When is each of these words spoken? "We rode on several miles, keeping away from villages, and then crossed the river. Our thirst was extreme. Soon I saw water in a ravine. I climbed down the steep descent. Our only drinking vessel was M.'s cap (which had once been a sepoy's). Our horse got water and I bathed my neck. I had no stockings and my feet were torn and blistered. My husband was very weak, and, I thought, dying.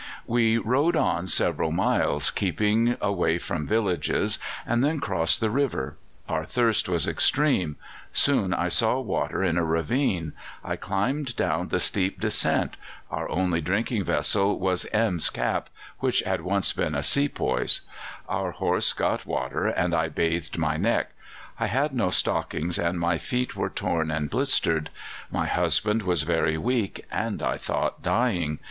"We 0.25 0.57
rode 0.57 0.95
on 0.95 1.27
several 1.27 1.71
miles, 1.71 2.31
keeping 2.31 2.97
away 2.99 3.37
from 3.37 3.67
villages, 3.67 4.39
and 4.65 4.83
then 4.83 4.99
crossed 4.99 5.39
the 5.41 5.51
river. 5.51 5.95
Our 6.27 6.43
thirst 6.43 6.89
was 6.89 7.07
extreme. 7.07 7.75
Soon 8.11 8.51
I 8.51 8.67
saw 8.67 8.99
water 8.99 9.43
in 9.43 9.59
a 9.59 9.63
ravine. 9.63 10.33
I 10.63 10.75
climbed 10.75 11.35
down 11.35 11.67
the 11.67 11.79
steep 11.79 12.19
descent. 12.19 12.77
Our 13.11 13.29
only 13.29 13.61
drinking 13.61 14.05
vessel 14.05 14.57
was 14.57 14.85
M.'s 14.91 15.29
cap 15.29 15.69
(which 15.99 16.21
had 16.21 16.41
once 16.41 16.73
been 16.73 16.95
a 16.95 17.03
sepoy's). 17.03 17.81
Our 18.27 18.53
horse 18.53 18.93
got 18.93 19.27
water 19.27 19.67
and 19.67 19.93
I 19.93 20.09
bathed 20.09 20.57
my 20.57 20.77
neck. 20.77 21.11
I 21.59 21.67
had 21.67 21.93
no 21.93 22.09
stockings 22.09 22.79
and 22.79 22.99
my 22.99 23.19
feet 23.19 23.55
were 23.55 23.69
torn 23.69 24.09
and 24.09 24.31
blistered. 24.31 24.89
My 25.29 25.45
husband 25.45 26.01
was 26.01 26.23
very 26.23 26.57
weak, 26.57 27.05
and, 27.11 27.43
I 27.43 27.57
thought, 27.57 28.01
dying. 28.01 28.57